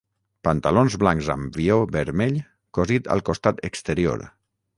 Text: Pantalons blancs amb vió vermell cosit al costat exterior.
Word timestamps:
Pantalons 0.45 0.95
blancs 1.03 1.29
amb 1.33 1.59
vió 1.61 1.77
vermell 1.97 2.41
cosit 2.79 3.11
al 3.19 3.23
costat 3.29 3.63
exterior. 3.71 4.27